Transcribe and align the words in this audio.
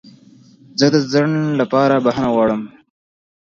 زه 0.79 0.87
د 0.93 0.95
ځنډ 1.11 1.35
لپاره 1.61 1.95
بخښنه 2.05 2.29
غواړم. 2.33 2.61